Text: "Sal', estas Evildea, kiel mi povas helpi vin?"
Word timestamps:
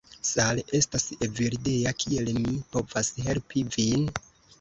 "Sal', 0.27 0.59
estas 0.77 1.03
Evildea, 1.27 1.91
kiel 2.03 2.31
mi 2.39 2.53
povas 2.77 3.13
helpi 3.27 3.63
vin?" 3.77 4.09